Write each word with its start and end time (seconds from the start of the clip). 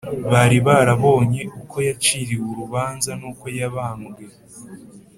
bari 0.31 0.57
barabonye 0.67 1.41
uko 1.61 1.77
yaciriwe 1.87 2.45
urubanza 2.53 3.11
n’uko 3.19 3.45
yabambwe 3.57 4.23